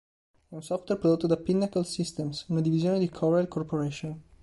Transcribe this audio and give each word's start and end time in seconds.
È 0.49 0.55
un 0.55 0.63
software 0.63 0.99
prodotto 0.99 1.27
da 1.27 1.37
Pinnacle 1.37 1.83
Systems, 1.83 2.47
una 2.47 2.61
divisione 2.61 2.97
di 2.97 3.07
Corel 3.11 3.47
Corporation. 3.47 4.19